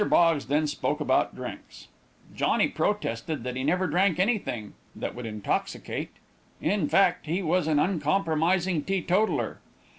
[0.09, 1.87] Boggs then spoke about drinks.
[2.35, 6.09] Johnny protested that he never drank anything that would intoxicate
[6.59, 9.59] in fact, he was an uncompromising teetotaller.